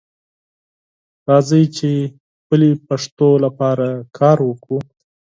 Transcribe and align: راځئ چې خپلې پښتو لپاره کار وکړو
راځئ 1.29 1.63
چې 1.77 1.91
خپلې 2.41 2.69
پښتو 2.87 3.29
لپاره 3.45 3.87
کار 4.17 4.37
وکړو 4.49 4.79